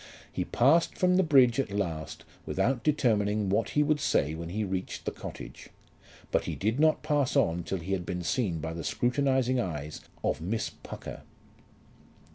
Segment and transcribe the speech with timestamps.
[0.33, 4.63] He passed from the bridge at last without determining what he would say when he
[4.63, 5.69] reached the cottage,
[6.31, 10.01] but he did not pass on till he had been seen by the scrutinizing eyes
[10.23, 11.21] of Miss Pucker.